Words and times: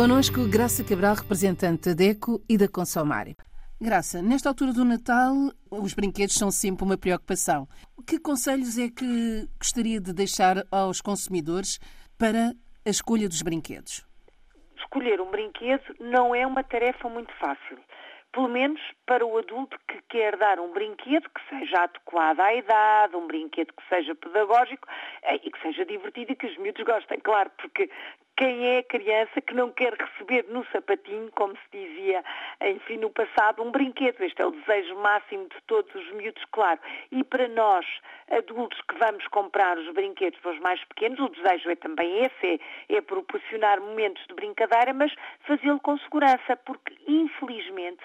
Conosco, 0.00 0.48
Graça 0.48 0.82
Cabral, 0.82 1.14
representante 1.14 1.90
da 1.90 1.94
DECO 1.94 2.40
e 2.48 2.56
da 2.56 2.66
Consomário. 2.66 3.36
Graça, 3.78 4.22
nesta 4.22 4.48
altura 4.48 4.72
do 4.72 4.82
Natal, 4.82 5.34
os 5.70 5.92
brinquedos 5.92 6.36
são 6.36 6.50
sempre 6.50 6.86
uma 6.86 6.96
preocupação. 6.96 7.68
Que 8.08 8.18
conselhos 8.18 8.78
é 8.78 8.88
que 8.88 9.46
gostaria 9.58 10.00
de 10.00 10.14
deixar 10.14 10.64
aos 10.72 11.02
consumidores 11.02 11.78
para 12.18 12.54
a 12.86 12.88
escolha 12.88 13.28
dos 13.28 13.42
brinquedos? 13.42 14.02
Escolher 14.78 15.20
um 15.20 15.30
brinquedo 15.30 15.84
não 16.00 16.34
é 16.34 16.46
uma 16.46 16.64
tarefa 16.64 17.06
muito 17.10 17.34
fácil. 17.34 17.76
Pelo 18.32 18.48
menos 18.48 18.80
para 19.04 19.26
o 19.26 19.36
adulto 19.36 19.76
que 19.86 20.00
quer 20.08 20.36
dar 20.38 20.60
um 20.60 20.72
brinquedo 20.72 21.28
que 21.28 21.48
seja 21.50 21.82
adequado 21.82 22.40
à 22.40 22.54
idade, 22.54 23.16
um 23.16 23.26
brinquedo 23.26 23.72
que 23.74 23.88
seja 23.88 24.14
pedagógico 24.14 24.88
eh, 25.24 25.40
e 25.44 25.50
que 25.50 25.60
seja 25.60 25.84
divertido 25.84 26.32
e 26.32 26.36
que 26.36 26.46
os 26.46 26.56
miúdos 26.56 26.84
gostem, 26.84 27.18
claro, 27.20 27.50
porque 27.58 27.90
quem 28.40 28.66
é 28.68 28.78
a 28.78 28.82
criança 28.82 29.38
que 29.42 29.52
não 29.52 29.70
quer 29.70 29.92
receber 29.92 30.46
no 30.48 30.64
sapatinho, 30.72 31.30
como 31.32 31.54
se 31.56 31.78
dizia, 31.78 32.24
enfim, 32.62 32.96
no 32.96 33.10
passado, 33.10 33.62
um 33.62 33.70
brinquedo. 33.70 34.18
Este 34.22 34.40
é 34.40 34.46
o 34.46 34.50
desejo 34.50 34.96
máximo 34.96 35.46
de 35.46 35.60
todos 35.66 35.94
os 35.94 36.10
miúdos, 36.12 36.42
claro. 36.50 36.80
E 37.12 37.22
para 37.22 37.46
nós, 37.48 37.84
adultos 38.30 38.80
que 38.88 38.94
vamos 38.96 39.26
comprar 39.26 39.76
os 39.76 39.92
brinquedos 39.92 40.40
para 40.40 40.52
os 40.52 40.58
mais 40.60 40.82
pequenos, 40.86 41.20
o 41.20 41.28
desejo 41.28 41.70
é 41.70 41.76
também 41.76 42.24
esse, 42.24 42.62
é, 42.88 42.96
é 42.96 43.00
proporcionar 43.02 43.78
momentos 43.78 44.26
de 44.26 44.32
brincadeira, 44.32 44.94
mas 44.94 45.14
fazê-lo 45.40 45.78
com 45.78 45.98
segurança, 45.98 46.56
porque, 46.64 46.96
infelizmente, 47.06 48.00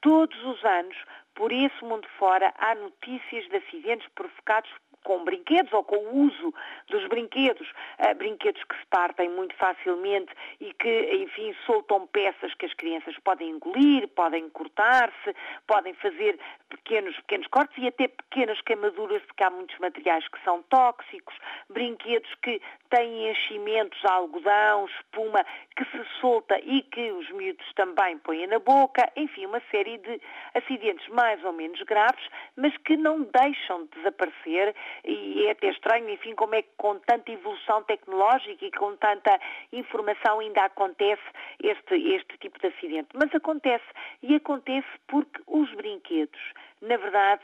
todos 0.00 0.40
os 0.44 0.64
anos, 0.64 0.96
por 1.34 1.50
esse 1.50 1.84
mundo 1.84 2.06
fora, 2.16 2.54
há 2.58 2.76
notícias 2.76 3.44
de 3.48 3.56
acidentes 3.56 4.06
provocados 4.14 4.70
com 5.04 5.24
brinquedos 5.24 5.72
ou 5.72 5.82
com 5.82 5.96
o 5.96 6.26
uso 6.26 6.54
dos 6.88 7.06
brinquedos, 7.08 7.70
brinquedos 8.16 8.62
que 8.64 8.76
se 8.76 8.86
partem 8.86 9.28
muito 9.28 9.54
facilmente 9.56 10.32
e 10.60 10.72
que, 10.74 11.14
enfim, 11.14 11.54
soltam 11.66 12.06
peças 12.06 12.54
que 12.54 12.66
as 12.66 12.74
crianças 12.74 13.16
podem 13.24 13.50
engolir, 13.50 14.08
podem 14.08 14.48
cortar-se, 14.50 15.34
podem 15.66 15.94
fazer 15.94 16.38
pequenos, 16.68 17.14
pequenos 17.16 17.46
cortes 17.48 17.76
e 17.78 17.88
até 17.88 18.08
pequenas 18.08 18.60
queimaduras, 18.62 19.22
porque 19.22 19.44
há 19.44 19.50
muitos 19.50 19.78
materiais 19.78 20.26
que 20.28 20.42
são 20.44 20.62
tóxicos, 20.64 21.34
brinquedos 21.68 22.32
que 22.42 22.60
têm 22.90 23.30
enchimentos, 23.30 24.04
algodão, 24.04 24.86
espuma, 24.86 25.44
que 25.76 25.84
se 25.84 26.04
solta 26.20 26.58
e 26.60 26.82
que 26.82 27.12
os 27.12 27.30
miúdos 27.30 27.72
também 27.74 28.18
põem 28.18 28.46
na 28.46 28.58
boca, 28.58 29.10
enfim, 29.16 29.46
uma 29.46 29.60
série 29.70 29.98
de 29.98 30.20
acidentes 30.54 31.06
mais 31.08 31.42
ou 31.44 31.52
menos 31.52 31.80
graves, 31.82 32.24
mas 32.56 32.76
que 32.78 32.96
não 32.96 33.22
deixam 33.22 33.84
de 33.84 33.90
desaparecer 33.98 34.74
e 35.04 35.46
é 35.46 35.52
até 35.52 35.68
estranho, 35.70 36.08
enfim, 36.10 36.34
como 36.34 36.54
é 36.54 36.62
que 36.62 36.70
com 36.76 36.98
tanta 37.00 37.30
evolução 37.30 37.82
tecnológica 37.90 38.64
e 38.64 38.70
com 38.70 38.96
tanta 38.96 39.38
informação 39.72 40.38
ainda 40.38 40.64
acontece 40.64 41.22
este, 41.60 41.94
este 42.14 42.38
tipo 42.38 42.58
de 42.60 42.68
acidente. 42.68 43.08
Mas 43.14 43.34
acontece, 43.34 43.84
e 44.22 44.36
acontece 44.36 44.88
porque 45.08 45.42
os 45.46 45.72
brinquedos, 45.74 46.40
na 46.80 46.96
verdade, 46.96 47.42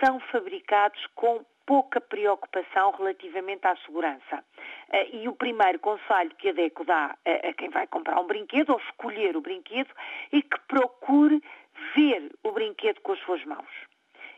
são 0.00 0.20
fabricados 0.20 1.04
com 1.16 1.44
pouca 1.66 2.00
preocupação 2.00 2.92
relativamente 2.92 3.66
à 3.66 3.76
segurança. 3.78 4.44
Eh, 4.90 5.16
e 5.16 5.28
o 5.28 5.34
primeiro 5.34 5.78
conselho 5.80 6.30
que 6.38 6.48
a 6.48 6.52
DECO 6.52 6.84
dá 6.84 7.16
a 7.26 7.52
quem 7.52 7.68
vai 7.68 7.86
comprar 7.86 8.18
um 8.20 8.26
brinquedo 8.26 8.70
ou 8.70 8.78
escolher 8.78 9.36
o 9.36 9.40
brinquedo 9.40 9.90
é 10.32 10.40
que 10.40 10.60
procure 10.66 11.42
ver 11.94 12.30
o 12.42 12.52
brinquedo 12.52 13.00
com 13.00 13.12
as 13.12 13.18
suas 13.20 13.44
mãos. 13.44 13.68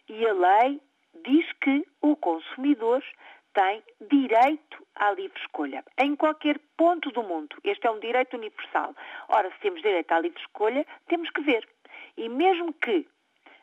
E 0.08 0.26
a 0.26 0.32
lei 0.32 0.80
diz 1.22 1.46
que 1.60 1.86
o 2.00 2.16
consumidor 2.16 3.04
tem 3.52 3.82
direito 4.10 4.69
à 5.00 5.10
livre 5.12 5.38
escolha. 5.40 5.82
Em 5.98 6.14
qualquer 6.14 6.60
ponto 6.76 7.10
do 7.10 7.22
mundo. 7.22 7.56
Este 7.64 7.86
é 7.86 7.90
um 7.90 7.98
direito 7.98 8.36
universal. 8.36 8.94
Ora, 9.28 9.50
se 9.50 9.58
temos 9.60 9.80
direito 9.80 10.12
à 10.12 10.20
livre 10.20 10.40
escolha, 10.40 10.86
temos 11.08 11.28
que 11.30 11.40
ver. 11.40 11.66
E 12.16 12.28
mesmo 12.28 12.72
que 12.74 13.06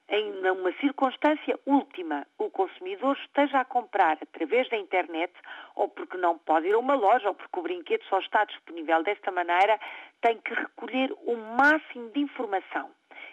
em 0.09 0.49
uma 0.49 0.71
circunstância 0.79 1.59
última 1.65 2.25
o 2.37 2.49
consumidor 2.49 3.17
esteja 3.17 3.59
a 3.59 3.65
comprar 3.65 4.17
através 4.21 4.69
da 4.69 4.77
internet, 4.77 5.33
ou 5.75 5.89
porque 5.89 6.17
não 6.17 6.37
pode 6.37 6.67
ir 6.67 6.73
a 6.73 6.79
uma 6.79 6.95
loja, 6.95 7.27
ou 7.27 7.35
porque 7.35 7.59
o 7.59 7.61
brinquedo 7.61 8.03
só 8.05 8.19
está 8.19 8.45
disponível 8.45 9.03
desta 9.03 9.31
maneira, 9.31 9.79
tem 10.21 10.37
que 10.37 10.53
recolher 10.53 11.13
o 11.25 11.35
máximo 11.35 12.09
de 12.11 12.21
informação. 12.21 12.89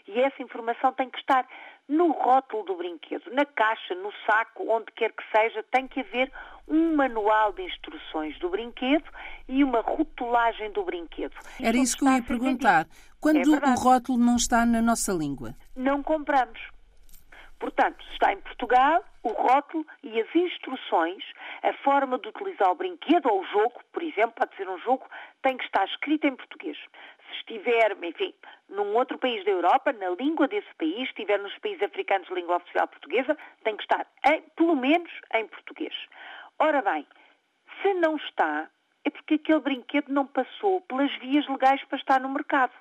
E 0.07 0.21
essa 0.21 0.43
informação 0.43 0.93
tem 0.93 1.09
que 1.09 1.19
estar 1.19 1.47
no 1.89 2.11
rótulo 2.11 2.65
do 2.65 2.75
brinquedo, 2.75 3.31
na 3.31 3.45
caixa, 3.45 3.95
no 3.95 4.13
saco, 4.27 4.69
onde 4.69 4.91
quer 4.93 5.13
que 5.13 5.23
seja, 5.35 5.63
tem 5.71 5.87
que 5.87 6.01
haver 6.01 6.31
um 6.67 6.97
manual 6.97 7.53
de 7.53 7.63
instruções 7.63 8.04
do 8.41 8.49
brinquedo 8.49 9.05
e 9.49 9.65
uma 9.65 9.81
rotulagem 9.81 10.71
do 10.73 10.85
brinquedo. 10.85 11.35
Era 11.61 11.77
isso 11.77 11.97
que 11.97 12.05
eu 12.05 12.13
ia 12.13 12.23
perguntar. 12.23 12.87
Quando 13.21 13.39
é 13.39 13.71
o 13.71 13.75
rótulo 13.75 14.19
não 14.19 14.37
está 14.37 14.65
na 14.65 14.81
nossa 14.81 15.13
língua? 15.13 15.55
Não 15.77 16.03
compramos. 16.03 16.61
Portanto, 17.59 18.05
está 18.13 18.33
em 18.33 18.41
Portugal, 18.41 19.03
o 19.23 19.29
rótulo 19.31 19.87
e 20.03 20.21
as 20.21 20.35
instruções, 20.35 21.25
a 21.63 21.73
forma 21.83 22.19
de 22.19 22.29
utilizar 22.29 22.71
o 22.71 22.75
brinquedo 22.75 23.27
ou 23.27 23.41
o 23.41 23.47
jogo, 23.47 23.81
por 23.93 24.03
exemplo, 24.03 24.33
pode 24.33 24.55
ser 24.57 24.69
um 24.69 24.79
jogo, 24.79 25.07
tem 25.43 25.57
que 25.57 25.65
estar 25.65 25.85
escrito 25.87 26.27
em 26.27 26.37
português. 26.37 26.77
Se 26.77 27.37
estiver, 27.39 27.97
enfim, 28.03 28.35
num 28.69 28.95
outro 28.95 29.19
país 29.19 29.45
da 29.45 29.51
Europa, 29.51 29.93
na 29.93 30.11
língua 30.11 30.47
desse 30.47 30.73
país, 30.77 30.97
se 30.97 31.05
estiver 31.05 31.39
nos 31.39 31.57
países 31.59 31.83
africanos 31.83 32.29
de 32.29 32.35
língua 32.35 32.57
oficial 32.57 32.87
portuguesa, 32.87 33.37
tem 33.65 33.77
que 33.77 33.83
estar, 33.83 34.07
em, 34.29 34.43
pelo 34.57 34.77
menos, 34.77 35.11
em 35.35 35.47
português. 35.47 35.95
Ora 36.59 36.83
bem, 36.83 37.07
se 37.83 37.95
não 37.95 38.17
está, 38.17 38.69
é 39.05 39.11
porque 39.11 39.35
aquele 39.35 39.61
brinquedo 39.61 40.09
não 40.09 40.27
passou 40.27 40.81
pelas 40.83 41.15
vias 41.19 41.47
legais 41.49 41.83
para 41.85 41.99
estar 41.99 42.21
no 42.21 42.29
mercado. 42.29 42.73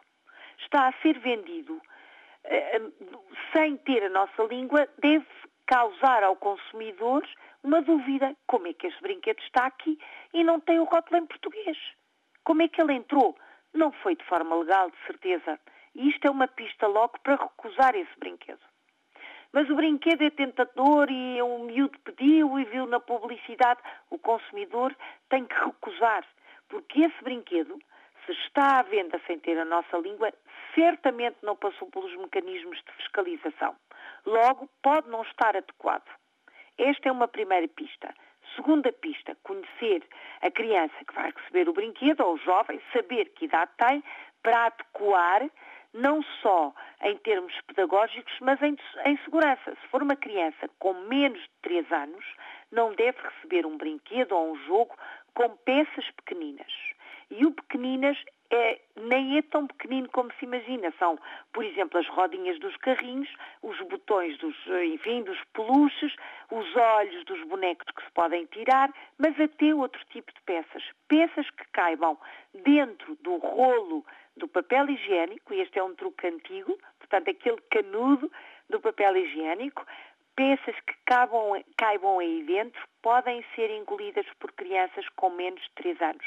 Está 0.59 0.87
a 0.87 0.93
ser 1.01 1.19
vendido 1.19 1.81
eh, 2.45 2.81
sem 3.53 3.77
ter 3.77 4.03
a 4.03 4.09
nossa 4.09 4.43
língua, 4.43 4.87
deve 4.99 5.25
causar 5.65 6.23
ao 6.23 6.35
consumidor 6.35 7.27
uma 7.63 7.81
dúvida. 7.81 8.35
Como 8.47 8.67
é 8.67 8.73
que 8.73 8.87
este 8.87 9.01
brinquedo 9.01 9.39
está 9.39 9.65
aqui 9.65 9.97
e 10.33 10.43
não 10.43 10.59
tem 10.59 10.79
o 10.79 10.85
rótulo 10.85 11.17
em 11.17 11.25
português? 11.25 11.77
Como 12.43 12.61
é 12.61 12.67
que 12.67 12.81
ele 12.81 12.93
entrou? 12.93 13.37
Não 13.73 13.91
foi 13.91 14.15
de 14.15 14.23
forma 14.25 14.55
legal, 14.55 14.91
de 14.91 14.97
certeza. 15.07 15.59
E 15.95 16.09
isto 16.09 16.25
é 16.25 16.31
uma 16.31 16.47
pista 16.47 16.87
logo 16.87 17.17
para 17.23 17.35
recusar 17.35 17.95
esse 17.95 18.19
brinquedo. 18.19 18.61
Mas 19.53 19.69
o 19.69 19.75
brinquedo 19.75 20.23
é 20.23 20.31
tentador 20.31 21.09
e 21.11 21.41
um 21.43 21.65
miúdo 21.65 21.97
pediu 21.99 22.59
e 22.59 22.65
viu 22.65 22.87
na 22.87 22.99
publicidade. 22.99 23.79
O 24.09 24.17
consumidor 24.17 24.95
tem 25.29 25.45
que 25.45 25.53
recusar, 25.53 26.25
porque 26.67 27.01
esse 27.01 27.23
brinquedo 27.23 27.79
se 28.25 28.31
está 28.31 28.79
à 28.79 28.81
venda 28.81 29.21
sem 29.27 29.37
ter 29.39 29.57
a 29.59 29.65
nossa 29.65 29.97
língua, 29.97 30.33
certamente 30.73 31.37
não 31.43 31.55
passou 31.55 31.89
pelos 31.91 32.15
mecanismos 32.17 32.77
de 32.77 32.91
fiscalização. 32.93 33.75
Logo, 34.25 34.67
pode 34.81 35.07
não 35.09 35.21
estar 35.21 35.55
adequado. 35.55 36.09
Esta 36.77 37.09
é 37.09 37.11
uma 37.11 37.27
primeira 37.27 37.67
pista. 37.67 38.13
Segunda 38.55 38.91
pista, 38.91 39.37
conhecer 39.43 40.03
a 40.41 40.49
criança 40.49 40.95
que 41.07 41.13
vai 41.13 41.31
receber 41.31 41.69
o 41.69 41.73
brinquedo 41.73 42.21
ou 42.21 42.35
o 42.35 42.37
jovem, 42.37 42.81
saber 42.91 43.25
que 43.35 43.45
idade 43.45 43.71
tem 43.77 44.03
para 44.41 44.65
adequar 44.65 45.49
não 45.93 46.23
só 46.41 46.73
em 47.01 47.17
termos 47.17 47.53
pedagógicos, 47.67 48.33
mas 48.41 48.61
em, 48.61 48.75
em, 49.05 49.17
segurança. 49.17 49.75
Se 49.81 49.87
for 49.89 50.01
uma 50.01 50.15
criança 50.15 50.69
com 50.79 50.93
menos 50.93 51.39
de 51.41 51.49
3 51.61 51.91
anos, 51.91 52.25
não 52.71 52.93
deve 52.93 53.17
receber 53.21 53.65
um 53.65 53.77
brinquedo 53.77 54.31
ou 54.33 54.53
um 54.53 54.55
jogo 54.65 54.95
com 55.33 55.49
peças 55.57 56.09
pequeninas. 56.11 56.71
E 57.29 57.45
o 57.45 57.51
pequeninas 57.51 58.17
é, 58.53 58.79
nem 58.95 59.37
é 59.37 59.41
tão 59.41 59.65
pequenino 59.65 60.07
como 60.09 60.31
se 60.33 60.45
imagina. 60.45 60.93
São, 60.99 61.17
por 61.51 61.63
exemplo, 61.63 61.99
as 61.99 62.07
rodinhas 62.07 62.59
dos 62.59 62.75
carrinhos, 62.77 63.29
os 63.63 63.79
botões 63.81 64.37
dos, 64.37 64.55
enfim, 64.85 65.23
dos 65.23 65.39
peluches, 65.53 66.15
os 66.51 66.75
olhos 66.75 67.25
dos 67.25 67.41
bonecos 67.47 67.87
que 67.95 68.03
se 68.03 68.11
podem 68.11 68.45
tirar, 68.45 68.93
mas 69.17 69.39
até 69.39 69.73
outro 69.73 69.99
tipo 70.11 70.31
de 70.31 70.41
peças. 70.41 70.83
Peças 71.07 71.49
que 71.49 71.65
caibam 71.71 72.17
dentro 72.53 73.15
do 73.21 73.37
rolo 73.37 74.05
do 74.35 74.47
papel 74.47 74.89
higiênico, 74.89 75.53
e 75.53 75.61
este 75.61 75.79
é 75.79 75.83
um 75.83 75.95
truque 75.95 76.27
antigo, 76.27 76.77
portanto, 76.99 77.29
aquele 77.29 77.61
canudo 77.69 78.31
do 78.69 78.79
papel 78.79 79.17
higiênico, 79.17 79.85
peças 80.35 80.75
que 80.81 80.95
caibam, 81.05 81.63
caibam 81.77 82.19
aí 82.19 82.43
dentro 82.43 82.81
podem 83.01 83.45
ser 83.55 83.69
engolidas 83.69 84.25
por 84.39 84.51
crianças 84.53 85.07
com 85.15 85.29
menos 85.29 85.61
de 85.61 85.69
3 85.75 86.01
anos 86.01 86.25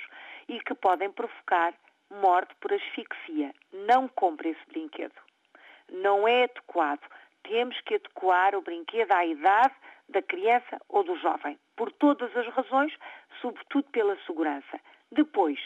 e 0.49 0.61
que 0.61 0.75
podem 0.75 1.11
provocar 1.11 1.75
morte 2.11 2.55
por 2.61 2.73
asfixia. 2.73 3.53
Não 3.73 4.07
compre 4.09 4.51
esse 4.51 4.67
brinquedo. 4.69 5.15
Não 5.91 6.29
é 6.29 6.45
adequado. 6.45 7.03
Temos 7.43 7.81
que 7.83 7.95
adequar 7.95 8.55
o 8.55 8.63
brinquedo 8.63 9.13
à 9.13 9.25
idade 9.25 9.75
da 10.09 10.23
criança 10.23 10.81
ou 10.89 11.03
do 11.03 11.17
jovem, 11.17 11.59
por 11.77 11.91
todas 11.93 12.35
as 12.37 12.47
razões, 12.49 12.93
sobretudo 13.41 13.89
pela 13.91 14.17
segurança. 14.25 14.81
Depois, 15.11 15.59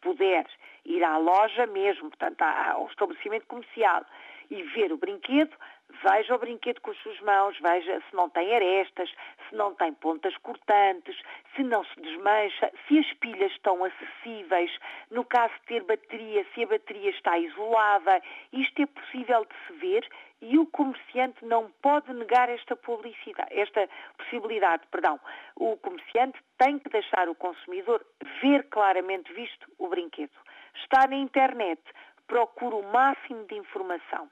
puder 0.00 0.46
ir 0.84 1.02
à 1.02 1.16
loja 1.16 1.66
mesmo, 1.66 2.10
portanto 2.10 2.42
ao 2.42 2.86
estabelecimento 2.86 3.46
comercial 3.46 4.04
e 4.50 4.62
ver 4.62 4.92
o 4.92 4.96
brinquedo, 4.96 5.56
veja 6.02 6.34
o 6.34 6.38
brinquedo 6.38 6.80
com 6.80 6.90
as 6.90 6.98
suas 6.98 7.20
mãos, 7.20 7.58
veja 7.60 8.00
se 8.08 8.16
não 8.16 8.28
tem 8.28 8.54
arestas, 8.54 9.08
se 9.48 9.56
não 9.56 9.74
tem 9.74 9.92
pontas 9.92 10.36
cortantes, 10.38 11.16
se 11.54 11.62
não 11.62 11.84
se 11.84 12.00
desmancha, 12.00 12.70
se 12.86 12.98
as 12.98 13.12
pilhas 13.14 13.50
estão 13.52 13.84
acessíveis, 13.84 14.70
no 15.10 15.24
caso 15.24 15.52
de 15.54 15.66
ter 15.66 15.82
bateria, 15.84 16.46
se 16.54 16.62
a 16.62 16.66
bateria 16.66 17.10
está 17.10 17.38
isolada. 17.38 18.22
Isto 18.52 18.82
é 18.82 18.86
possível 18.86 19.44
de 19.44 19.54
se 19.66 19.72
ver 19.80 20.08
e 20.40 20.58
o 20.58 20.66
comerciante 20.66 21.44
não 21.44 21.70
pode 21.82 22.12
negar 22.12 22.48
esta 22.48 22.76
publicidade, 22.76 23.48
esta 23.58 23.88
possibilidade, 24.18 24.82
perdão. 24.90 25.18
O 25.56 25.76
comerciante 25.78 26.38
tem 26.58 26.78
que 26.78 26.90
deixar 26.90 27.28
o 27.28 27.34
consumidor 27.34 28.04
ver 28.42 28.64
claramente 28.68 29.32
visto 29.32 29.66
o 29.78 29.88
brinquedo. 29.88 30.36
Está 30.82 31.06
na 31.06 31.16
internet, 31.16 31.82
procura 32.26 32.76
o 32.76 32.92
máximo 32.92 33.44
de 33.46 33.54
informação. 33.54 34.30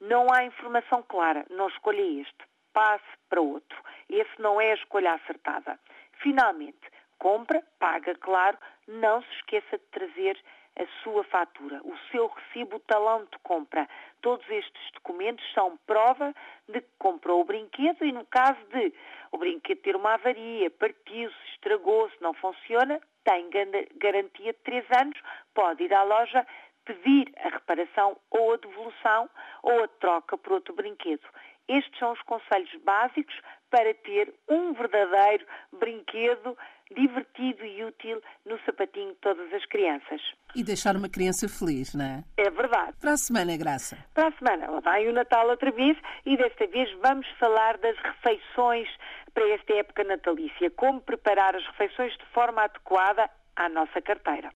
Não 0.00 0.26
há 0.32 0.44
informação 0.44 1.02
clara, 1.02 1.46
não 1.50 1.68
escolha 1.68 2.02
este, 2.20 2.44
passe 2.72 3.04
para 3.28 3.40
outro. 3.40 3.82
Esse 4.08 4.40
não 4.40 4.60
é 4.60 4.72
a 4.72 4.74
escolha 4.74 5.14
acertada. 5.14 5.78
Finalmente, 6.20 6.90
compra, 7.18 7.62
paga, 7.78 8.14
claro, 8.16 8.58
não 8.86 9.22
se 9.22 9.30
esqueça 9.36 9.78
de 9.78 9.84
trazer 9.84 10.38
a 10.76 10.86
sua 11.02 11.22
fatura, 11.24 11.80
o 11.84 11.96
seu 12.10 12.26
recibo, 12.26 12.76
o 12.76 12.80
talão 12.80 13.24
de 13.24 13.38
compra. 13.42 13.88
Todos 14.20 14.48
estes 14.50 14.90
documentos 14.92 15.44
são 15.52 15.76
prova 15.86 16.34
de 16.68 16.80
que 16.80 16.90
comprou 16.98 17.40
o 17.40 17.44
brinquedo 17.44 18.04
e 18.04 18.12
no 18.12 18.24
caso 18.26 18.58
de 18.72 18.92
o 19.30 19.38
brinquedo 19.38 19.80
ter 19.82 19.96
uma 19.96 20.14
avaria, 20.14 20.70
partiu-se, 20.70 21.36
estragou-se, 21.52 22.14
não 22.20 22.34
funciona, 22.34 23.00
tem 23.24 23.48
garantia 23.96 24.52
de 24.52 24.58
três 24.60 24.84
anos, 25.00 25.18
pode 25.54 25.84
ir 25.84 25.94
à 25.94 26.02
loja 26.02 26.46
pedir 26.84 27.32
a 27.38 27.48
reparação 27.48 28.16
ou 28.30 28.52
a 28.52 28.56
devolução 28.56 29.30
ou 29.62 29.84
a 29.84 29.88
troca 29.88 30.36
por 30.36 30.52
outro 30.52 30.74
brinquedo. 30.74 31.26
Estes 31.68 31.98
são 31.98 32.12
os 32.12 32.20
conselhos 32.22 32.70
básicos 32.84 33.34
para 33.70 33.92
ter 33.94 34.32
um 34.48 34.72
verdadeiro 34.74 35.46
brinquedo 35.72 36.56
divertido 36.94 37.64
e 37.64 37.84
útil 37.84 38.22
no 38.44 38.58
sapatinho 38.64 39.12
de 39.12 39.18
todas 39.20 39.52
as 39.52 39.64
crianças. 39.66 40.20
E 40.54 40.62
deixar 40.62 40.96
uma 40.96 41.08
criança 41.08 41.48
feliz, 41.48 41.94
não 41.94 42.04
é? 42.04 42.24
É 42.36 42.50
verdade. 42.50 42.92
Para 43.00 43.12
a 43.12 43.16
semana, 43.16 43.56
Graça. 43.56 43.98
Para 44.12 44.28
a 44.28 44.32
semana, 44.32 44.70
lá 44.70 44.80
vai 44.80 45.08
o 45.08 45.12
Natal 45.12 45.48
outra 45.48 45.70
vez 45.72 45.96
e 46.26 46.36
desta 46.36 46.66
vez 46.66 46.88
vamos 47.02 47.26
falar 47.40 47.78
das 47.78 47.96
refeições 47.98 48.88
para 49.32 49.48
esta 49.50 49.72
época 49.74 50.04
natalícia. 50.04 50.70
Como 50.70 51.00
preparar 51.00 51.56
as 51.56 51.66
refeições 51.68 52.12
de 52.12 52.26
forma 52.26 52.62
adequada 52.62 53.28
à 53.56 53.68
nossa 53.68 54.00
carteira. 54.00 54.50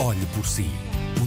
Olhe 0.00 0.24
por 0.34 0.46
si 0.46 0.89